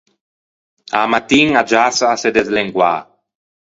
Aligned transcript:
A-a 0.97 1.07
mattin 1.11 1.51
a 1.61 1.63
giassa 1.69 2.05
a 2.11 2.15
s’é 2.19 2.29
deslenguâ. 2.37 2.93